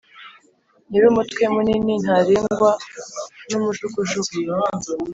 [0.89, 2.71] Nyir’umutwe munini ntarengwa
[3.49, 4.33] n’umujugujugu